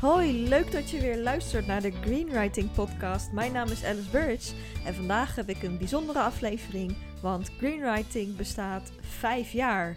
[0.00, 3.32] Hoi, leuk dat je weer luistert naar de Greenwriting Podcast.
[3.32, 4.54] Mijn naam is Alice Burridge
[4.84, 9.96] en vandaag heb ik een bijzondere aflevering, want Greenwriting bestaat vijf jaar.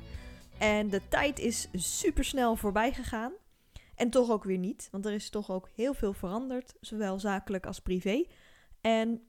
[0.60, 3.34] En de tijd is super snel voorbij gegaan.
[3.96, 7.65] En toch ook weer niet, want er is toch ook heel veel veranderd, zowel zakelijk
[7.65, 8.25] als privé.
[8.82, 9.21] En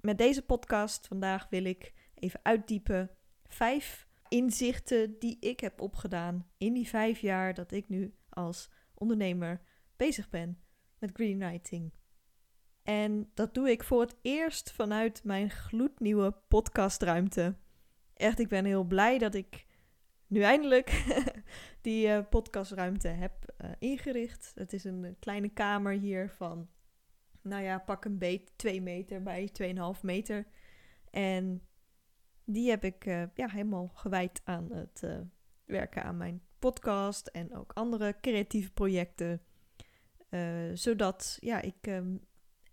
[0.00, 3.10] met deze podcast vandaag wil ik even uitdiepen
[3.48, 9.60] vijf inzichten die ik heb opgedaan in die vijf jaar dat ik nu als ondernemer
[9.96, 10.62] bezig ben
[10.98, 11.92] met greenwriting.
[12.82, 17.56] En dat doe ik voor het eerst vanuit mijn gloednieuwe podcastruimte.
[18.14, 19.66] Echt, ik ben heel blij dat ik
[20.26, 21.04] nu eindelijk
[21.80, 24.52] die uh, podcastruimte heb uh, ingericht.
[24.54, 26.68] Het is een kleine kamer hier van,
[27.42, 29.50] nou ja, pak een beet 2 meter bij
[29.96, 30.46] 2,5 meter.
[31.10, 31.66] En
[32.44, 35.06] die heb ik ja, helemaal gewijd aan het
[35.64, 39.42] werken aan mijn podcast en ook andere creatieve projecten.
[40.74, 42.20] Zodat ja, ik um,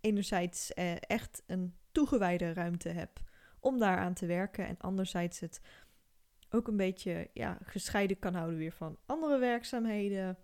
[0.00, 3.20] enerzijds echt een toegewijde ruimte heb
[3.60, 4.66] om daaraan te werken.
[4.66, 5.60] En anderzijds het
[6.50, 10.38] ook een beetje ja, gescheiden kan houden weer van andere werkzaamheden.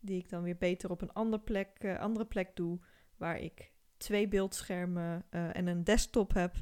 [0.00, 2.78] Die ik dan weer beter op een andere plek, uh, andere plek doe.
[3.16, 6.56] Waar ik twee beeldschermen en een desktop heb.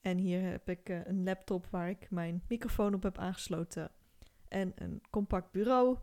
[0.00, 3.90] En hier heb ik een laptop waar ik mijn microfoon op heb aangesloten.
[4.48, 5.98] En een compact bureau.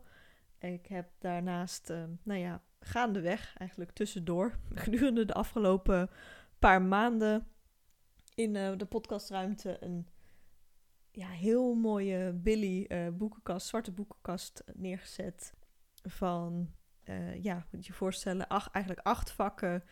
[0.58, 1.88] Ik heb daarnaast,
[2.22, 6.10] nou ja, gaandeweg, eigenlijk tussendoor, gedurende de afgelopen
[6.58, 7.46] paar maanden
[8.34, 10.08] in de podcastruimte een
[11.10, 15.54] ja, heel mooie Billy uh, boekenkast, zwarte boekenkast neergezet.
[16.02, 16.70] Van,
[17.04, 19.84] uh, ja, moet je je voorstellen, acht, eigenlijk acht vakken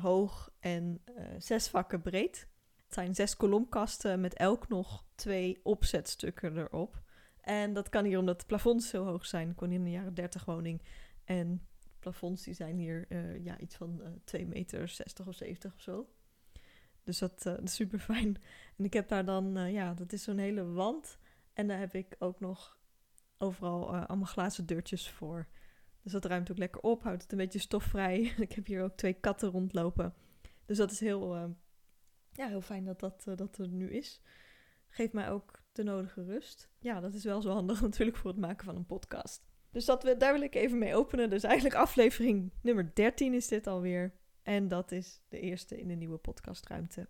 [0.00, 1.02] hoog en
[1.38, 2.48] zes vakken breed.
[2.84, 7.02] Het zijn zes kolomkasten met elk nog twee opzetstukken erop.
[7.40, 9.50] En dat kan hier omdat de plafonds zo hoog zijn.
[9.50, 10.82] Ik woon in een jaren 30 woning.
[11.24, 11.66] En
[12.10, 13.06] plafonds die zijn hier
[13.42, 16.06] ja, iets van 2 meter 60 of 70 of zo.
[17.06, 18.36] Dus dat, uh, is super fijn.
[18.76, 21.18] En ik heb daar dan, uh, ja, dat is zo'n hele wand.
[21.52, 22.78] En daar heb ik ook nog
[23.38, 25.46] overal uh, allemaal glazen deurtjes voor.
[26.02, 28.20] Dus dat ruimt ook lekker op, houdt het een beetje stofvrij.
[28.38, 30.14] ik heb hier ook twee katten rondlopen.
[30.64, 31.36] Dus dat is heel,
[32.32, 34.22] ja, heel fijn dat dat, dat er nu is.
[34.88, 36.70] Geeft mij ook de nodige rust.
[36.78, 39.46] Ja, dat is wel zo handig natuurlijk voor het maken van een podcast.
[39.70, 41.30] Dus dat we, daar wil ik even mee openen.
[41.30, 44.14] Dus eigenlijk aflevering nummer 13 is dit alweer.
[44.42, 47.08] En dat is de eerste in de nieuwe podcastruimte.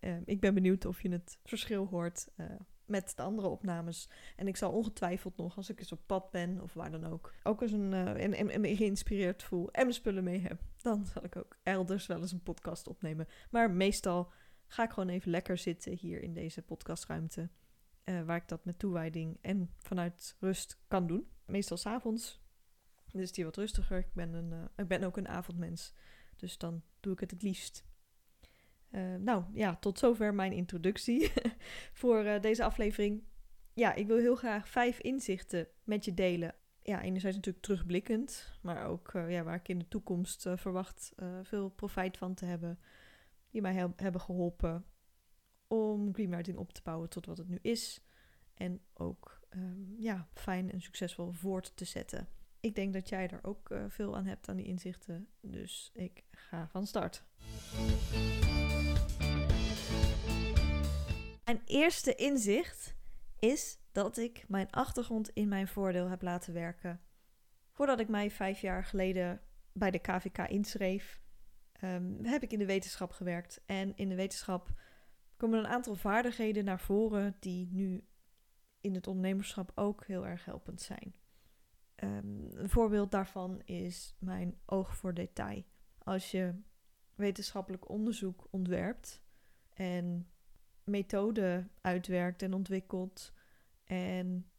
[0.00, 2.46] Uh, ik ben benieuwd of je het verschil hoort uh,
[2.84, 4.08] met de andere opnames.
[4.36, 7.32] En ik zal ongetwijfeld nog, als ik eens op pad ben of waar dan ook,
[7.42, 11.24] ook eens een, uh, en, en, me geïnspireerd voel en spullen mee heb, dan zal
[11.24, 13.28] ik ook elders wel eens een podcast opnemen.
[13.50, 14.32] Maar meestal
[14.66, 17.48] ga ik gewoon even lekker zitten hier in deze podcastruimte.
[18.04, 21.26] waar ik dat met toewijding en vanuit rust kan doen.
[21.46, 22.40] Meestal s'avonds.
[23.12, 23.98] Dus is die wat rustiger.
[23.98, 25.92] Ik ben, een, ik ben ook een avondmens.
[26.36, 27.84] Dus dan doe ik het het liefst.
[28.90, 31.32] Uh, nou ja, tot zover mijn introductie
[32.00, 33.22] voor uh, deze aflevering.
[33.72, 36.54] Ja, ik wil heel graag vijf inzichten met je delen.
[36.82, 42.16] Ja, enerzijds natuurlijk terugblikkend, maar ook ja, waar ik in de toekomst verwacht veel profijt
[42.16, 42.78] van te hebben.
[43.50, 44.84] Die mij he hebben geholpen
[45.66, 48.02] om greenwriting op te bouwen tot wat het nu is.
[48.54, 52.28] En ook um, ja, fijn en succesvol voort te zetten.
[52.60, 55.28] Ik denk dat jij er ook uh, veel aan hebt aan die inzichten.
[55.40, 57.24] Dus ik ga van start.
[61.44, 62.94] Mijn eerste inzicht
[63.38, 67.00] is dat ik mijn achtergrond in mijn voordeel heb laten werken.
[67.72, 69.40] Voordat ik mij vijf jaar geleden
[69.72, 71.20] bij de KVK inschreef,
[71.84, 73.60] um, heb ik in de wetenschap gewerkt.
[73.66, 74.70] En in de wetenschap
[75.36, 78.04] komen een aantal vaardigheden naar voren die nu
[78.82, 81.14] in het ondernemerschap ook heel erg helpend zijn.
[81.96, 85.64] Um, een voorbeeld daarvan is mijn oog voor detail.
[85.98, 86.54] Als je
[87.14, 89.22] wetenschappelijk onderzoek ontwerpt
[89.68, 90.28] en
[90.84, 93.32] methoden uitwerkt en ontwikkelt
[93.84, 94.50] en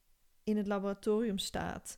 [0.43, 1.97] in het laboratorium staat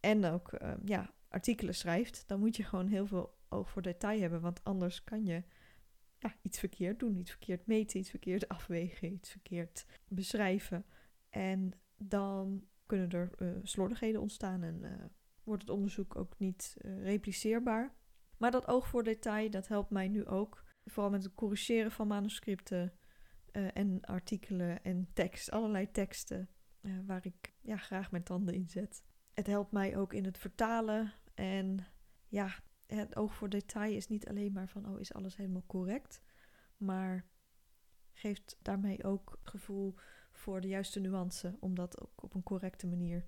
[0.00, 4.20] en ook uh, ja, artikelen schrijft, dan moet je gewoon heel veel oog voor detail
[4.20, 5.42] hebben, want anders kan je
[6.18, 10.84] ja, iets verkeerd doen, iets verkeerd meten, iets verkeerd afwegen, iets verkeerd beschrijven.
[11.36, 15.04] En dan kunnen er uh, slordigheden ontstaan en uh,
[15.44, 17.94] wordt het onderzoek ook niet uh, repliceerbaar.
[18.38, 20.64] Maar dat oog voor detail, dat helpt mij nu ook.
[20.84, 22.92] Vooral met het corrigeren van manuscripten
[23.52, 26.48] en artikelen en tekst, allerlei teksten
[27.06, 29.04] waar ik ja, graag mijn tanden in zet.
[29.32, 31.86] Het helpt mij ook in het vertalen en
[32.28, 32.54] ja,
[32.86, 36.22] het oog voor detail is niet alleen maar van oh is alles helemaal correct,
[36.76, 37.26] maar
[38.12, 39.94] geeft daarmee ook gevoel
[40.36, 43.26] voor de juiste nuance, om dat ook op een correcte manier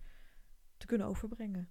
[0.76, 1.69] te kunnen overbrengen.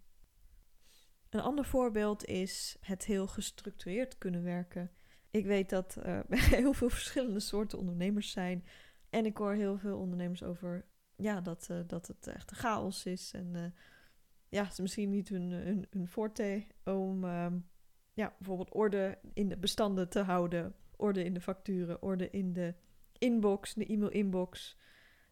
[1.30, 4.92] Een ander voorbeeld is het heel gestructureerd kunnen werken.
[5.32, 6.26] Ik weet dat er
[6.56, 8.66] heel veel verschillende soorten ondernemers zijn.
[9.10, 10.86] En ik hoor heel veel ondernemers over
[11.16, 13.32] ja, dat, uh, dat het echt chaos is.
[13.34, 13.62] En uh,
[14.50, 17.70] ja, het is misschien niet hun, hun, hun forte om um,
[18.14, 20.76] ja, bijvoorbeeld orde in de bestanden te houden.
[20.96, 22.74] Orde in de facturen, orde in de
[23.18, 24.78] inbox, de e-mail inbox.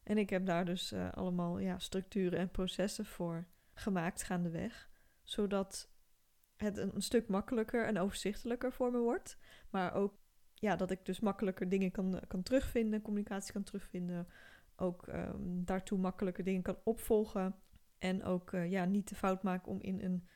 [0.05, 4.89] En ik heb daar dus uh, allemaal ja, structuren en processen voor gemaakt gaandeweg.
[5.23, 5.91] Zodat
[6.55, 9.37] het een, stuk makkelijker en overzichtelijker voor me wordt.
[9.69, 10.13] Maar ook
[10.53, 14.27] ja, dat ik dus makkelijker dingen kan, kan terugvinden, communicatie kan terugvinden.
[14.75, 17.55] Ook um, daartoe makkelijker dingen kan opvolgen.
[17.97, 20.27] En ook uh, ja, niet de fout maken om in een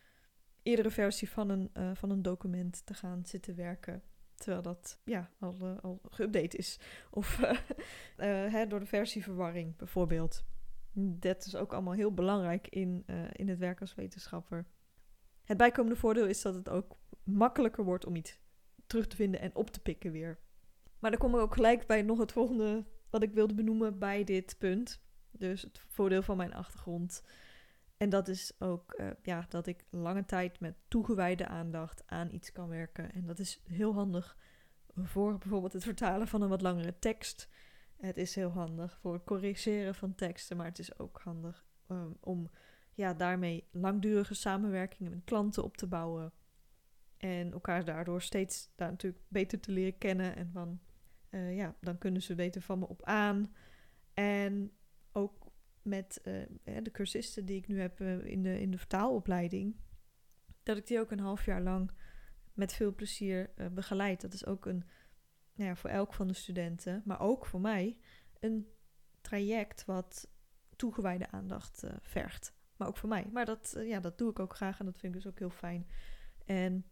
[0.61, 4.03] eerdere versie van een, van een document te gaan zitten werken.
[4.39, 6.79] Terwijl dat ja, al, uh, al geüpdate is.
[7.09, 7.37] Of
[8.55, 10.43] hè, door de versieverwarring bijvoorbeeld.
[10.93, 14.65] Dat is ook allemaal heel belangrijk in, in het werk als wetenschapper.
[15.43, 18.39] Het bijkomende voordeel is dat het ook makkelijker wordt om iets
[18.87, 20.39] terug te vinden en op te pikken weer.
[20.99, 24.23] Maar dan kom ik ook gelijk bij nog het volgende wat ik wilde benoemen bij
[24.23, 25.01] dit punt.
[25.31, 27.23] Dus het voordeel van mijn achtergrond.
[27.99, 32.51] En dat is ook uh, ja, dat ik lange tijd met toegewijde aandacht aan iets
[32.51, 33.11] kan werken.
[33.11, 34.37] En dat is heel handig
[34.95, 37.49] voor bijvoorbeeld het vertalen van een wat langere tekst.
[37.97, 42.17] Het is heel handig voor het corrigeren van teksten, maar het is ook handig um,
[42.19, 42.49] om
[42.93, 46.33] ja, daarmee langdurige samenwerkingen met klanten op te bouwen.
[47.17, 50.35] En elkaar daardoor steeds daar natuurlijk beter te leren kennen.
[50.35, 50.79] En van,
[51.29, 53.55] uh, ja, dan kunnen ze beter van me op aan.
[54.13, 54.71] En
[55.89, 59.75] met uh, de cursisten die ik nu heb uh, in, de, in de vertaalopleiding,
[60.63, 61.91] dat ik die ook een half jaar lang
[62.53, 64.21] met veel plezier begeleid.
[64.21, 64.83] Dat is ook een,
[65.53, 67.97] nou ja, voor elk van de studenten, maar ook voor mij,
[68.39, 68.67] een
[69.21, 70.31] traject wat
[70.75, 72.53] toegewijde aandacht vergt.
[72.75, 73.29] Maar ook voor mij.
[73.31, 75.49] Maar dat, ja, dat doe ik ook graag en dat vind ik dus ook heel
[75.49, 75.87] fijn.
[76.45, 76.85] En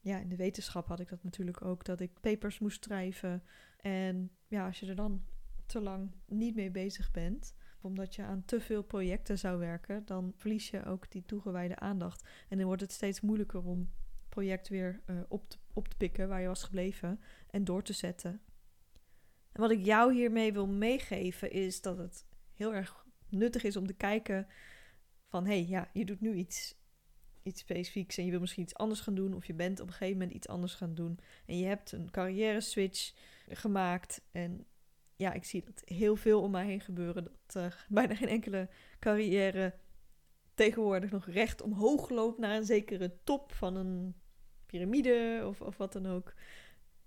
[0.00, 3.42] ja, in de wetenschap had ik dat natuurlijk ook, dat ik papers moest schrijven.
[3.76, 5.24] En ja, als je er dan
[5.66, 10.32] te lang niet mee bezig bent, omdat je aan te veel projecten zou werken, dan
[10.36, 12.28] verlies je ook die toegewijde aandacht.
[12.48, 13.90] En dan wordt het steeds moeilijker om
[14.28, 17.20] project weer uh, op, te, op te pikken waar je was gebleven
[17.50, 18.40] en door te zetten.
[19.52, 23.86] En wat ik jou hiermee wil meegeven is dat het heel erg nuttig is om
[23.86, 24.46] te kijken
[25.28, 26.82] van hé, hey, ja, je doet nu iets
[27.44, 29.92] iets specifieks en je wil misschien iets anders gaan doen, of je bent op een
[29.92, 33.12] gegeven moment iets anders gaan doen en je hebt een carrière switch
[33.48, 34.20] gemaakt.
[34.32, 34.66] En
[35.16, 38.68] ja, ik zie dat heel veel om mij heen gebeuren, dat uh, bijna geen enkele
[38.98, 39.74] carrière
[40.54, 44.14] tegenwoordig nog recht omhoog loopt naar een zekere top van een
[44.66, 46.34] piramide of, of wat dan ook.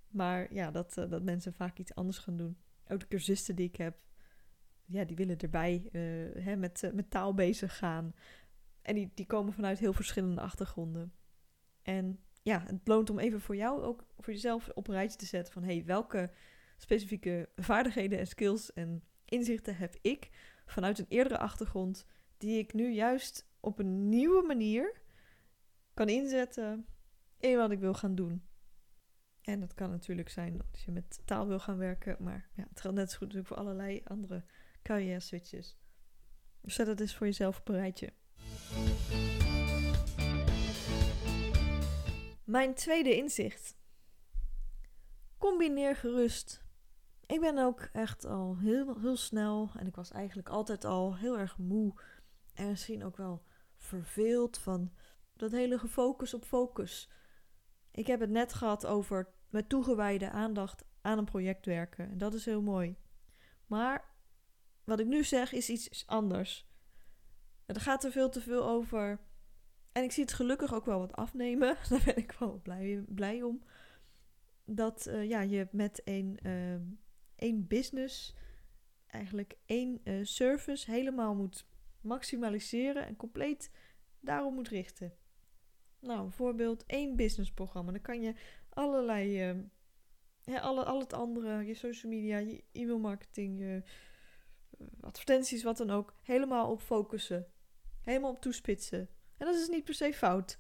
[0.08, 2.58] Maar ja, dat, uh, dat mensen vaak iets anders gaan doen.
[2.88, 3.98] Ook de cursisten die ik heb,
[4.86, 8.14] ja, die willen erbij uh, hè, met, met taal bezig gaan.
[8.82, 11.14] En die, die komen vanuit heel verschillende achtergronden.
[11.82, 15.26] En ja, het loont om even voor jou ook voor jezelf op een rijtje te
[15.26, 16.32] zetten van hey, welke
[16.78, 20.30] specifieke vaardigheden en skills en inzichten heb ik
[20.66, 22.06] vanuit een eerdere achtergrond
[22.38, 25.02] die ik nu juist op een nieuwe manier
[25.94, 26.86] kan inzetten
[27.40, 28.48] in wat ik wil gaan doen.
[29.42, 32.82] En dat kan natuurlijk zijn als je met taal wil gaan werken, maar ja, het
[32.82, 34.44] geldt net zo goed natuurlijk voor allerlei andere
[34.84, 35.78] carrière switches.
[36.62, 38.14] Dus zet het eens voor jezelf op een rijtje.
[42.44, 43.78] Mijn tweede inzicht.
[45.38, 46.67] Combineer gerust.
[47.28, 51.38] Ik ben ook echt al heel, heel snel en ik was eigenlijk altijd al heel
[51.38, 51.94] erg moe
[52.54, 53.44] en misschien ook wel
[53.78, 54.92] verveeld van
[55.34, 57.10] dat hele gefocus op focus.
[57.92, 62.34] Ik heb het net gehad over met toegewijde aandacht aan een project werken en dat
[62.34, 62.96] is heel mooi.
[63.66, 64.16] Maar
[64.84, 66.68] wat ik nu zeg is iets anders.
[67.66, 69.20] Er gaat er veel te veel over.
[69.92, 71.78] En ik zie het gelukkig ook wel wat afnemen.
[71.90, 73.64] Daar ben ik wel blij, blij om.
[74.66, 76.76] Dat uh, ja, je met een, uh,
[77.38, 78.36] één business,
[79.08, 81.66] eigenlijk één uh, service, helemaal moet
[82.02, 83.72] maximaliseren en compleet
[84.20, 85.14] daarom moet richten.
[86.00, 87.92] Nou, bijvoorbeeld één businessprogramma.
[87.92, 88.34] Dan kan je
[88.70, 89.32] allerlei,
[90.44, 93.84] ja, alle, al het andere, je social media, je e-mail marketing, je
[95.02, 97.52] advertenties, wat dan ook, helemaal op focussen
[98.08, 99.10] helemaal op toespitsen.
[99.38, 100.58] En dat is niet per se fout.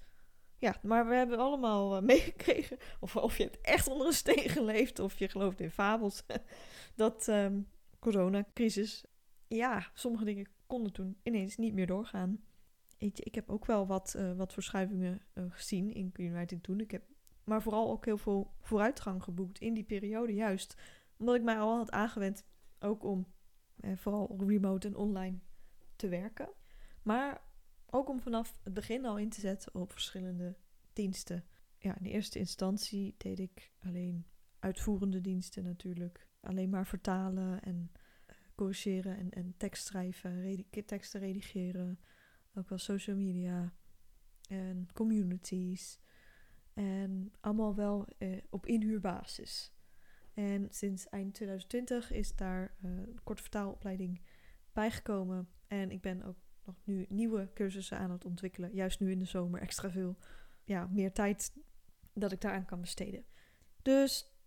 [0.59, 4.49] Ja, maar we hebben allemaal uh, meegekregen, of, of je hebt echt onder een steen
[4.49, 6.23] geleefd, of je gelooft in fabels,
[6.95, 7.67] dat um,
[7.99, 9.05] coronacrisis,
[9.47, 12.41] ja, sommige dingen konden toen ineens niet meer doorgaan.
[12.97, 16.79] Ik heb ook wel wat, uh, wat verschuivingen uh, gezien in greenwriting toen.
[16.79, 17.03] Ik heb
[17.43, 20.75] maar vooral ook heel veel vooruitgang geboekt in die periode, juist
[21.17, 22.45] omdat ik mij al had aangewend
[22.79, 23.27] ook om
[23.95, 25.39] vooral remote en online
[25.95, 26.49] te werken.
[27.01, 27.41] Maar
[27.89, 30.57] ook om vanaf het begin al in te zetten op verschillende
[30.93, 31.45] diensten.
[31.77, 34.25] Ja, in de eerste instantie deed ik alleen
[34.59, 36.27] uitvoerende diensten natuurlijk.
[36.39, 37.91] Alleen maar vertalen en
[38.27, 41.99] uh, corrigeren en, en tekst schrijven, teksten redigeren.
[42.53, 43.73] Ook wel social media
[44.49, 45.99] en communities.
[46.73, 49.71] En allemaal wel uh, op inhuurbasis.
[50.33, 54.21] En sinds eind 2020 is daar uh, een korte vertaalopleiding
[54.73, 55.49] bijgekomen.
[55.67, 58.73] En ik ben ook nog nu nieuwe cursussen aan het ontwikkelen.
[58.73, 60.17] Juist nu in de zomer extra veel.
[60.63, 61.53] Ja, meer tijd
[62.13, 63.25] dat ik daaraan kan besteden.
[63.81, 64.37] Dus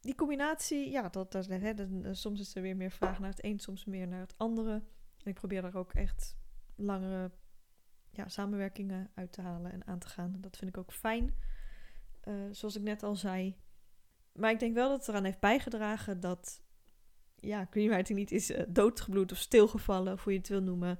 [0.00, 3.44] die combinatie, ja, dat, dat, hè, dat, soms is er weer meer vraag naar het
[3.44, 4.72] een, soms meer naar het andere.
[5.18, 6.36] En ik probeer daar ook echt
[6.74, 7.30] langere
[8.10, 10.36] ja, samenwerkingen uit te halen en aan te gaan.
[10.40, 11.34] Dat vind ik ook fijn.
[12.24, 13.56] Uh, zoals ik net al zei.
[14.32, 16.62] Maar ik denk wel dat het eraan heeft bijgedragen dat
[17.40, 20.98] ja, greenwriting niet is uh, doodgebloed of stilgevallen, of hoe je het wil noemen,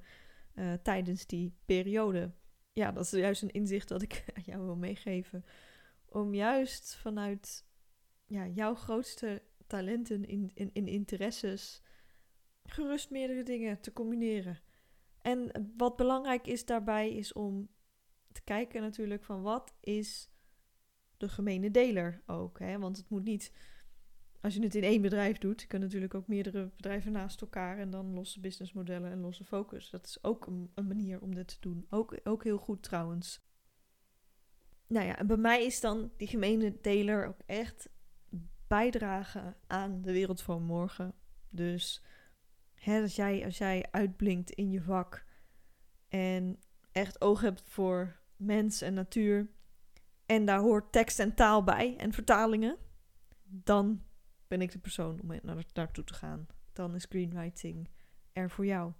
[0.59, 2.33] uh, tijdens die periode.
[2.73, 5.45] Ja, dat is juist een inzicht dat ik jou wil meegeven.
[6.07, 7.65] Om juist vanuit
[8.27, 11.83] ja, jouw grootste talenten in, in, in interesses
[12.65, 14.61] gerust meerdere dingen te combineren.
[15.23, 17.69] En wat belangrijk is daarbij is om
[18.33, 20.31] te kijken natuurlijk van wat is
[21.17, 22.59] de gemene deler ook.
[22.59, 22.79] Hè?
[22.79, 23.53] Want het moet niet,
[24.47, 27.79] als je het in één bedrijf doet, je kunt natuurlijk ook meerdere bedrijven naast elkaar
[27.79, 29.91] en dan losse businessmodellen en losse focus.
[29.91, 31.87] Dat is ook een, een manier om dit te doen.
[31.91, 33.45] Ook, ook heel goed trouwens.
[34.87, 37.89] Nou ja, en bij mij is dan die gemene deler ook echt
[38.67, 41.15] bijdragen aan de wereld van morgen.
[41.49, 42.05] Dus
[42.75, 45.27] hè, als, jij, als jij uitblinkt in je vak
[46.09, 46.59] en
[46.93, 49.51] echt oog hebt voor mens en natuur,
[50.27, 52.77] en daar hoort tekst en taal bij en vertalingen,
[53.45, 54.05] dan
[54.49, 56.47] ben ik de persoon om naar, naartoe te gaan.
[56.73, 57.89] Dan is screenwriting
[58.33, 58.93] er voor jou.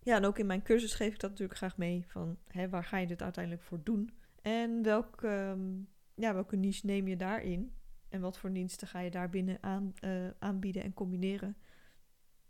[0.00, 2.04] Ja, en ook in mijn cursus geef ik dat natuurlijk graag mee.
[2.06, 4.10] Van hè, waar ga je dit uiteindelijk voor doen?
[4.42, 5.82] En welke, ehm,
[6.14, 7.76] ja, welke niche neem je daarin?
[8.08, 11.56] En wat voor diensten ga je daarbinnen aan, uh, aanbieden en combineren?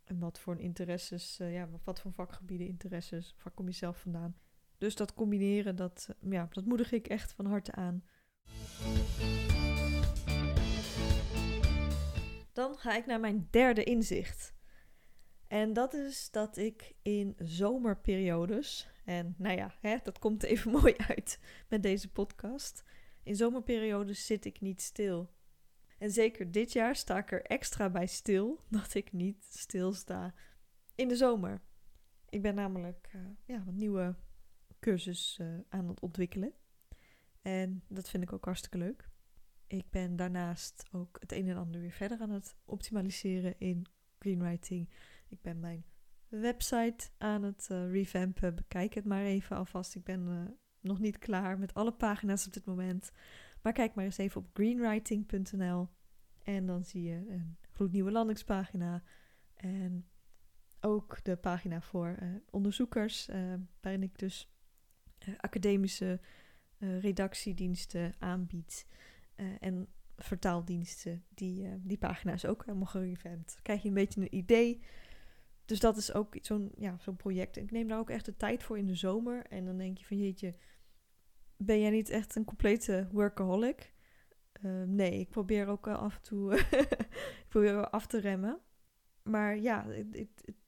[0.05, 4.37] En wat voor interesses, uh, ja, wat voor vakgebieden, interesses, waar kom je zelf vandaan?
[4.79, 8.05] Dus dat combineren, dat, eh, ja, dat moedig ik echt van harte aan.
[12.55, 14.55] Dan ga ik naar mijn derde inzicht.
[15.47, 20.95] En dat is dat ik in zomerperiodes, en nou ja, hè, dat komt even mooi
[20.97, 22.85] uit met deze podcast.
[23.23, 25.33] In zomerperiodes zit ik niet stil.
[25.99, 30.35] En zeker dit jaar sta ik er extra bij stil dat ik niet stilsta
[30.95, 31.63] in de zomer.
[32.29, 34.15] Ik ben namelijk uh, ja, een nieuwe
[34.81, 36.53] cursus uh, aan het ontwikkelen.
[37.43, 39.13] En dat vind ik ook hartstikke leuk.
[39.67, 43.87] Ik ben daarnaast ook het een en ander weer verder aan het optimaliseren in
[44.19, 44.89] greenwriting.
[45.29, 45.85] Ik ben mijn
[46.29, 48.55] website aan het uh, revampen.
[48.55, 49.95] Bekijk het maar even alvast.
[49.95, 50.43] Ik ben uh,
[50.81, 53.13] nog niet klaar met alle pagina's op dit moment.
[53.63, 55.89] Maar kijk maar eens even op greenwriting.nl.
[56.43, 59.03] En dan zie je een gloednieuwe landingspagina.
[59.55, 60.09] En
[60.81, 63.29] ook de pagina voor uh, onderzoekers,
[63.81, 64.53] waarin ik dus
[65.37, 66.21] academische
[66.79, 68.87] redactiediensten aanbiedt.
[69.37, 71.25] Uh, en vertaaldiensten.
[71.29, 73.59] Die, die pagina is ook helemaal gerevamped.
[73.63, 74.83] krijg je een beetje een idee.
[75.65, 77.57] Dus dat is ook zo'n ja, zo'n project.
[77.57, 79.47] Ik neem daar ook echt de tijd voor in de zomer.
[79.47, 80.55] En dan denk je van jeetje,
[81.57, 83.93] ben jij niet echt een complete workaholic?
[84.87, 86.55] nee, ik probeer ook af en toe
[87.43, 88.61] ik probeer af te remmen.
[89.23, 89.87] Maar ja,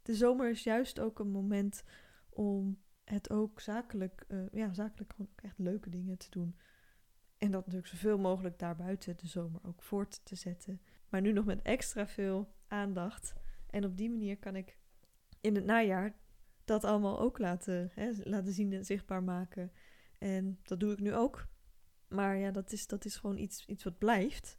[0.02, 1.82] de zomer is juist ook een moment
[2.30, 6.56] om het ook zakelijk, uh, ja, zakelijk gewoon echt leuke dingen te doen.
[7.38, 10.80] En dat natuurlijk zoveel mogelijk daarbuiten de zomer ook voort te zetten.
[11.08, 13.34] Maar nu nog met extra veel aandacht.
[13.70, 14.78] En op die manier kan ik
[15.40, 16.14] in het najaar
[16.64, 19.72] dat allemaal ook laten, hè, laten zien en zichtbaar maken.
[20.18, 21.46] En dat doe ik nu ook.
[22.08, 24.56] Maar ja, dat is, dat is gewoon iets, iets wat blijft.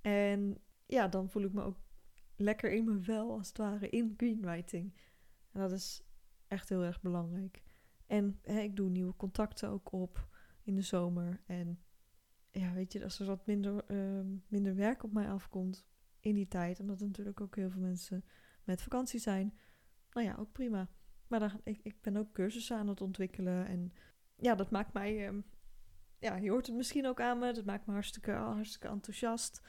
[0.00, 1.78] En ja, dan voel ik me ook
[2.36, 4.94] lekker in mijn vel, als het ware, in greenwriting.
[5.52, 6.02] En dat is
[6.48, 7.62] echt heel erg belangrijk.
[8.06, 10.28] En hè, ik doe nieuwe contacten ook op
[10.62, 11.40] in de zomer.
[11.46, 11.82] En
[12.60, 15.86] ja, weet je, als er wat minder, uh, minder werk op mij afkomt
[16.20, 18.24] in die tijd, omdat er natuurlijk ook heel veel mensen
[18.64, 19.58] met vakantie zijn,
[20.10, 20.88] nou ja, ook prima.
[21.26, 23.66] Maar dan, ik, ik ben ook cursussen aan het ontwikkelen.
[23.66, 23.92] En
[24.36, 25.38] ja, dat maakt mij, uh,
[26.18, 29.62] ja, je hoort het misschien ook aan me, dat maakt me hartstikke, hartstikke enthousiast.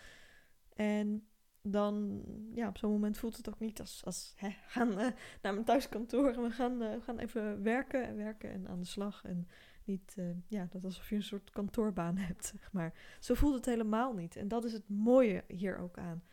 [0.74, 1.28] En
[1.62, 2.24] dan,
[2.54, 5.08] ja, op zo'n moment voelt het ook niet als, als hè, gaan uh,
[5.42, 8.86] naar mijn thuiskantoor en we gaan, uh, gaan even werken en werken en aan de
[8.86, 9.24] slag.
[9.24, 9.48] En
[9.86, 13.18] niet, uh, ja, dat alsof je een soort kantoorbaan hebt, zeg maar.
[13.20, 14.36] Zo voelt het helemaal niet.
[14.36, 16.24] En dat is het mooie hier ook aan.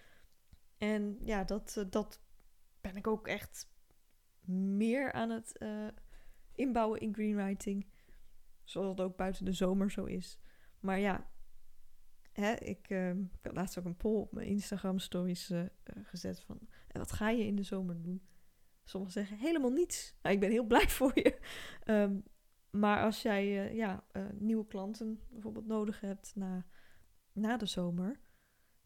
[0.79, 2.21] En ja, dat, dat
[2.81, 3.71] ben ik ook echt
[4.45, 5.59] meer aan het
[6.55, 7.87] inbouwen in greenwriting.
[8.65, 10.39] Zoals het ook buiten de zomer zo is.
[10.81, 11.31] Maar ja,
[12.33, 15.53] hè, ik, uh, ik laatst ook een poll op mijn Instagram stories
[16.03, 16.59] gezet van...
[16.89, 18.23] En wat ga je in de zomer doen?
[18.85, 20.15] Sommigen zeggen helemaal niets.
[20.23, 21.39] Nou, ik ben heel blij voor je.
[21.85, 22.25] Um,
[22.73, 26.67] maar als jij uh, ja, nieuwe klanten bijvoorbeeld nodig hebt na,
[27.33, 28.21] na de zomer...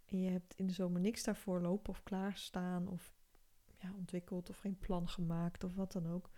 [0.05, 2.89] en je hebt in de zomer niks daarvoor lopen of klaarstaan...
[2.89, 3.15] of
[3.79, 6.31] ja, ontwikkeld of geen plan gemaakt of wat dan ook...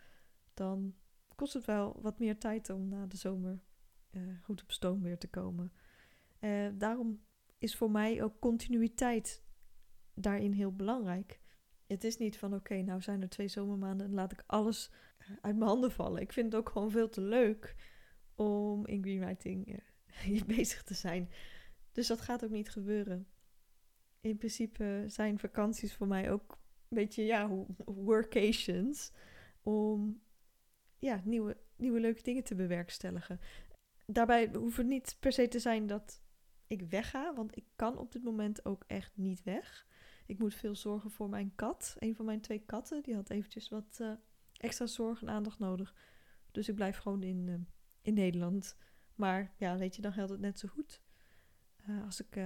[0.55, 0.95] dan
[1.35, 3.61] kost het wel wat meer tijd om na de zomer
[4.43, 5.73] goed op stoom weer te komen...
[6.75, 7.21] Daarom
[7.59, 9.45] is voor mij ook continuïteit
[10.15, 11.41] daarin heel belangrijk.
[11.89, 15.27] Het is niet van oké, nou zijn er twee zomermaanden en laat ik alles eh,
[15.41, 16.23] uit mijn handen vallen.
[16.23, 17.75] Ik vind het ook gewoon veel te leuk
[18.35, 19.69] om in greenwriting
[20.29, 21.31] uh, bezig te zijn.
[21.93, 23.27] Dus dat gaat ook niet gebeuren.
[24.21, 26.51] In principe zijn vakanties voor mij ook
[26.89, 27.49] een beetje ja,
[27.85, 29.13] workations
[29.63, 30.21] om
[30.99, 33.41] ja, nieuwe, nieuwe leuke dingen te bewerkstelligen.
[34.07, 36.23] Daarbij hoeft het niet per se te zijn dat
[36.67, 39.87] ik wegga, want ik kan op dit moment ook echt niet weg.
[40.29, 41.97] Ik moet veel zorgen voor mijn kat.
[41.99, 44.13] Een van mijn twee katten, die had eventjes wat uh,
[44.53, 45.95] extra zorg en aandacht nodig.
[46.51, 47.55] Dus ik blijf gewoon in, uh,
[48.03, 48.77] in Nederland.
[49.15, 51.01] Maar ja, weet je, dan geldt het net zo goed.
[51.89, 52.39] Uh, als ik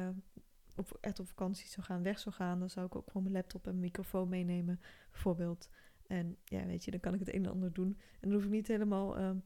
[0.76, 3.34] op, echt op vakantie zou gaan, weg zou gaan, dan zou ik ook gewoon mijn
[3.34, 5.68] laptop en microfoon meenemen, bijvoorbeeld.
[6.06, 7.98] En ja, weet je, dan kan ik het een en ander doen.
[8.20, 9.40] En dan hoef ik niet helemaal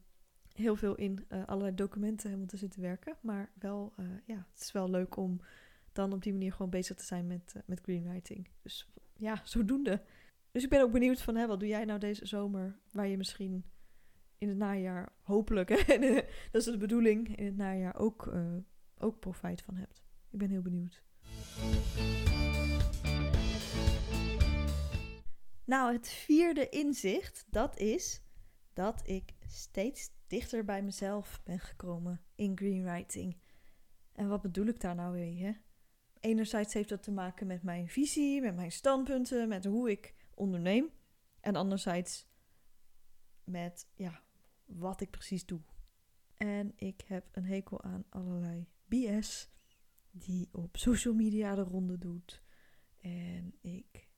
[0.53, 3.17] heel veel in allerlei documenten helemaal te zitten werken.
[3.21, 3.93] Maar wel,
[4.25, 5.41] ja, het is wel leuk om
[5.97, 8.49] dan op die manier gewoon bezig te zijn met, uh, met greenwriting.
[8.63, 10.03] Dus ja, zodoende.
[10.51, 13.17] Dus ik ben ook benieuwd van, hè, wat doe jij nou deze zomer, waar je
[13.17, 13.65] misschien
[14.39, 15.69] in het najaar hopelijk,
[16.53, 18.33] dat is de bedoeling, in het najaar ook,
[18.99, 20.03] ook profijt van hebt.
[20.31, 21.03] Ik ben heel benieuwd.
[25.65, 28.23] Nou, het vierde inzicht, dat is
[28.73, 33.37] dat ik steeds dichter bij mezelf ben gekomen in greenwriting.
[34.13, 35.47] En wat bedoel ik daar nou weer?
[35.47, 35.53] Hè?
[36.27, 40.91] Enerzijds heeft dat te maken met mijn visie, met mijn standpunten, met hoe ik onderneem.
[41.41, 42.27] En anderzijds
[43.45, 44.23] met ja,
[44.65, 45.61] wat ik precies doe.
[46.37, 49.51] En ik heb een hekel aan allerlei BS
[50.11, 52.43] die op social media de ronde doet.
[53.01, 54.09] En ik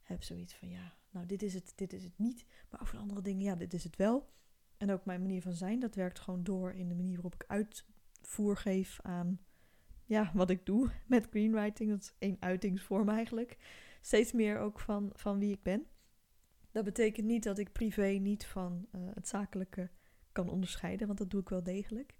[0.00, 2.46] heb zoiets van ja, nou dit is het, dit is het niet.
[2.70, 4.32] Maar over andere dingen, ja, dit is het wel.
[4.76, 7.44] En ook mijn manier van zijn, dat werkt gewoon door in de manier waarop ik
[7.46, 9.40] uitvoer geef aan
[10.12, 11.90] ja, wat ik doe met greenwriting.
[11.90, 13.56] Dat is één uitingsvorm eigenlijk.
[14.00, 15.86] Steeds meer ook van, van wie ik ben.
[16.70, 19.90] Dat betekent niet dat ik privé niet van uh, het zakelijke
[20.32, 22.14] kan onderscheiden, want dat doe ik wel degelijk.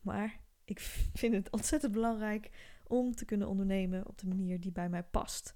[0.00, 0.80] Maar ik
[1.20, 2.50] vind het ontzettend belangrijk
[2.86, 5.54] om te kunnen ondernemen op de manier die bij mij past.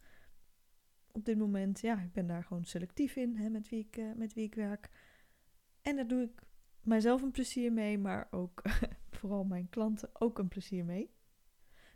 [1.13, 4.15] Op dit moment, ja, ik ben daar gewoon selectief in hè, met, wie ik, uh,
[4.15, 4.91] met wie ik werk.
[5.83, 6.43] En daar doe ik
[6.81, 8.63] mijzelf een plezier mee, maar ook
[9.19, 11.17] vooral mijn klanten ook een plezier mee.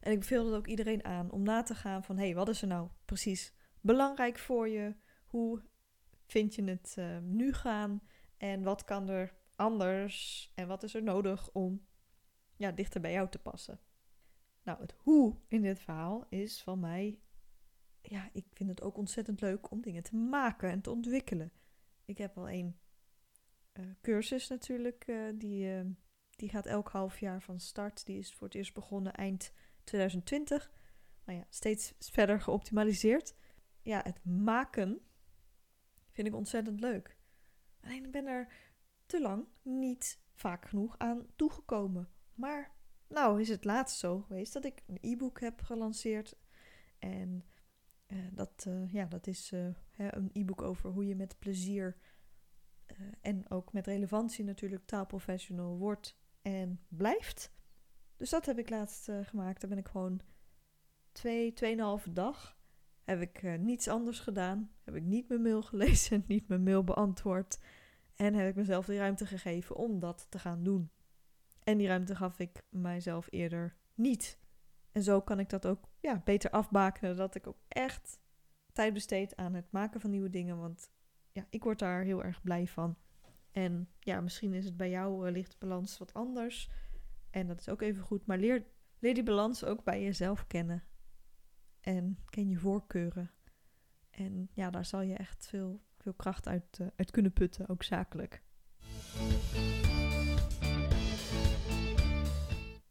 [0.02, 2.48] En ik beveel dat ook iedereen aan om na te gaan van hé, hey, wat
[2.48, 4.94] is er nou precies belangrijk voor je?
[5.26, 5.62] Hoe
[6.26, 8.02] vind je het uh, nu gaan?
[8.36, 10.50] En wat kan er anders?
[10.54, 11.86] En wat is er nodig om
[12.56, 13.80] ja, dichter bij jou te passen?
[14.62, 17.18] Nou, het hoe in dit verhaal is van mij.
[18.00, 21.52] Ja, ik vind het ook ontzettend leuk om dingen te maken en te ontwikkelen.
[22.04, 22.78] Ik heb al één
[23.72, 25.06] uh, cursus natuurlijk.
[25.06, 25.96] Uh, die,
[26.30, 28.06] die gaat elk half jaar van start.
[28.06, 29.52] Die is voor het eerst begonnen eind
[29.84, 30.72] 2020.
[31.24, 33.34] Nou ja, steeds verder geoptimaliseerd.
[33.82, 35.00] Ja, het maken
[36.10, 37.16] vind ik ontzettend leuk.
[37.80, 38.52] Alleen ik ben er
[39.06, 42.08] te lang niet vaak genoeg aan toegekomen.
[42.34, 42.74] Maar
[43.08, 46.36] nou is het laatst zo geweest dat ik een e-book heb gelanceerd.
[46.98, 47.44] En
[48.32, 49.50] dat, ja, dat is
[49.90, 51.96] hè, een e-book over hoe je met plezier
[53.20, 57.52] en ook met relevantie natuurlijk taalprofessional wordt en blijft.
[58.22, 59.60] Dus dat heb ik laatst uh, gemaakt.
[59.60, 60.20] Daar ben ik gewoon
[61.12, 62.56] twee, tweeënhalve dag.
[63.04, 64.70] Heb ik uh, niets anders gedaan.
[64.84, 67.58] Heb ik niet mijn mail gelezen, niet mijn mail beantwoord.
[68.16, 70.90] En heb ik mezelf de ruimte gegeven om dat te gaan doen.
[71.62, 74.38] En die ruimte gaf ik mijzelf eerder niet.
[74.92, 77.16] En zo kan ik dat ook ja, beter afbakenen.
[77.16, 78.20] Dat ik ook echt
[78.72, 80.58] tijd besteed aan het maken van nieuwe dingen.
[80.58, 80.90] Want
[81.32, 82.96] ja, ik word daar heel erg blij van.
[83.50, 86.70] En ja, misschien is het bij jou uh, balans wat anders.
[87.32, 88.26] En dat is ook even goed.
[88.26, 88.66] Maar leer,
[88.98, 90.82] leer die balans ook bij jezelf kennen.
[91.80, 93.30] En ken je voorkeuren.
[94.10, 97.82] En ja, daar zal je echt veel, veel kracht uit, uh, uit kunnen putten, ook
[97.82, 98.42] zakelijk.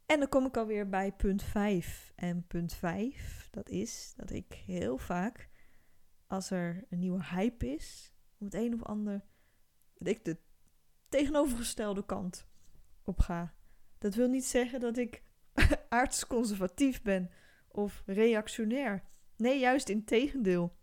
[0.06, 2.12] En dan kom ik alweer bij punt 5.
[2.15, 5.49] En punt 5, dat is dat ik heel vaak,
[6.27, 9.25] als er een nieuwe hype is, om het een of ander,
[9.97, 10.38] dat ik de
[11.10, 12.47] tegenovergestelde kant
[13.04, 13.54] op ga.
[14.01, 15.23] Dat wil niet zeggen dat ik
[15.89, 17.29] aardsconservatief ben
[17.67, 19.03] of reactionair.
[19.37, 20.75] Nee, juist in tegendeel.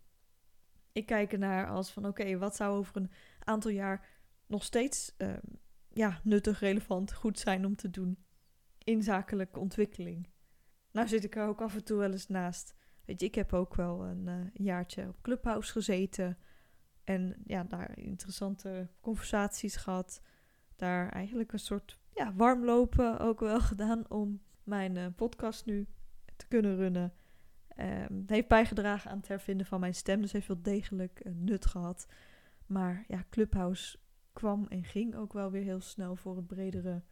[0.91, 4.07] Ik kijk ernaar als van oké, wat zou over een aantal jaar
[4.45, 5.33] nog steeds uh,
[5.89, 8.23] ja, nuttig, relevant, goed zijn om te doen
[8.83, 10.29] in zakelijke ontwikkeling.
[10.91, 12.75] Nou zit ik er ook af en toe wel eens naast.
[13.05, 16.37] Weet je, ik heb ook wel een uh, jaartje op Clubhouse gezeten.
[17.03, 20.21] En ja, daar interessante conversaties gehad.
[20.75, 25.87] Daar eigenlijk een soort ja, warmlopen ook wel gedaan om mijn uh, podcast nu
[26.35, 27.13] te kunnen runnen.
[27.79, 30.21] Um, heeft bijgedragen aan het hervinden van mijn stem.
[30.21, 32.07] Dus heeft wel degelijk uh, nut gehad.
[32.65, 33.97] Maar ja, Clubhouse
[34.33, 37.03] kwam en ging ook wel weer heel snel voor het bredere,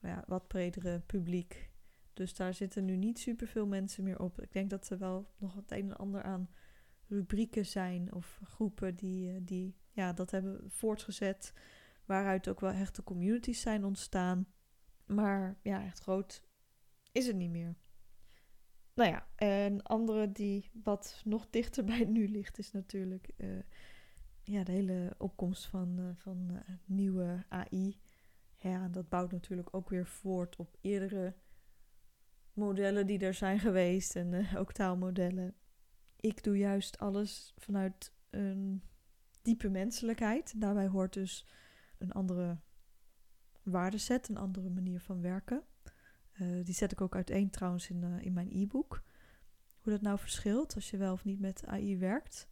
[0.00, 1.70] ja, wat bredere publiek.
[2.12, 4.40] Dus daar zitten nu niet superveel mensen meer op.
[4.40, 6.50] Ik denk dat er wel nog het een en ander aan
[7.08, 11.52] rubrieken zijn of groepen die, eh, die ja, dat hebben voortgezet.
[12.10, 14.46] Waaruit ook wel echte communities zijn ontstaan.
[15.06, 16.42] Maar ja, echt groot
[17.12, 17.76] is het niet meer.
[18.94, 23.58] Nou ja, een andere die wat nog dichter bij nu ligt, is natuurlijk uh,
[24.42, 28.00] ja, de hele opkomst van, uh, van uh, nieuwe AI.
[28.56, 31.34] Ja, dat bouwt natuurlijk ook weer voort op eerdere
[32.52, 35.54] modellen die er zijn geweest en ook taalmodellen.
[36.16, 38.82] Ik doe juist alles vanuit een
[39.42, 40.60] diepe menselijkheid.
[40.60, 41.46] Daarbij hoort dus
[42.00, 42.58] een andere
[43.62, 45.62] waardeset, een andere manier van werken.
[46.32, 49.02] Uh, die zet ik ook uiteen trouwens in, uh, in mijn e-book.
[49.80, 52.48] Hoe dat nou verschilt als je wel of niet met AI werkt.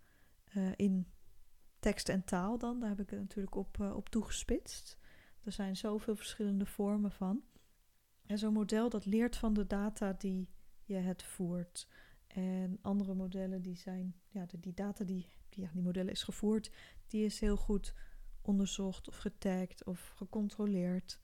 [0.57, 1.07] Uh, in
[1.79, 4.99] tekst en taal dan, daar heb ik het natuurlijk op, op toegespitst.
[5.45, 7.43] Er zijn zoveel verschillende vormen van.
[8.27, 10.49] En zo'n model dat leert van de data die
[10.85, 11.89] je het voert.
[12.27, 16.71] En andere modellen die zijn, ja, de, die data die, die, die modellen is gevoerd,
[17.07, 17.95] die is heel goed
[18.49, 21.21] onderzocht of getagd of gecontroleerd.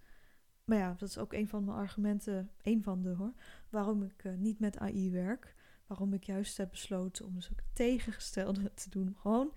[0.65, 3.33] Maar ja, dat is ook een van mijn argumenten, een van de hoor,
[3.71, 5.55] waarom ik uh, niet met AI werk.
[5.87, 9.17] Waarom ik juist heb besloten om dus ook tegengestelde te doen.
[9.17, 9.55] Gewoon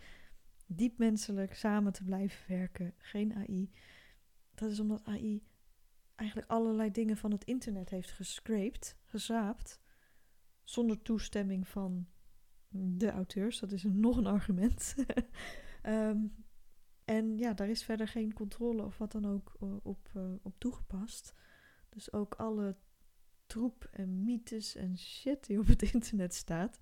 [0.66, 2.94] diep menselijk samen te blijven werken.
[2.98, 3.72] Geen AI.
[4.56, 5.44] Dat is omdat AI
[6.16, 9.82] eigenlijk allerlei dingen van het internet heeft gescraped, gezaapt.
[10.64, 12.08] Zonder toestemming van
[12.70, 13.60] de auteurs.
[13.60, 14.96] Dat is nog een argument.
[15.84, 16.36] um,
[17.08, 20.56] En ja, daar is verder geen controle of wat dan ook uh, op, uh, op
[20.58, 21.34] toegepast.
[21.90, 22.76] Dus ook alle
[23.46, 26.80] troep en mythes en shit die op het internet staat.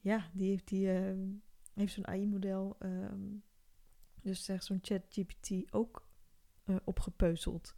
[0.00, 1.12] Ja, die heeft, die, uh,
[1.74, 3.42] heeft zo'n AI-model, um,
[4.20, 6.06] dus zeg zo'n ChatGPT, ook
[6.84, 7.74] opgepeuzeld.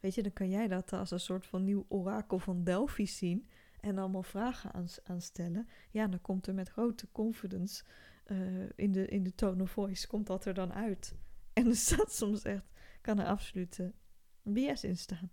[0.00, 3.48] Weet je, dan kan jij dat als een soort van nieuw orakel van Delphi zien
[3.80, 5.68] en allemaal vragen aan, aan stellen.
[5.90, 7.84] Ja, dan komt er met grote confidence
[8.26, 11.14] uh, in, de, in de tone of voice komt dat er dan uit.
[11.52, 12.64] En er staat soms echt,
[13.00, 13.88] kan er absoluut uh,
[14.42, 15.30] BS in staan.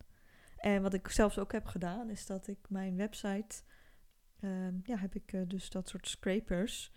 [0.57, 3.61] En wat ik zelfs ook heb gedaan, is dat ik mijn website,
[4.39, 6.91] uh, ja, heb ik uh, dus dat soort scrapers,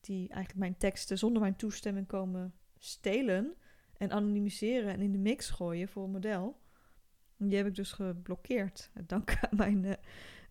[0.00, 3.54] die eigenlijk mijn teksten zonder mijn toestemming komen stelen
[3.96, 6.60] en anonimiseren en in de mix gooien voor een model.
[7.36, 8.90] Die heb ik dus geblokkeerd.
[9.06, 9.80] Dank aan mijn,